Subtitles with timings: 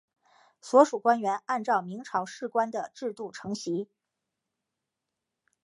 [0.61, 3.87] 所属官员按照明朝土官的制度承袭。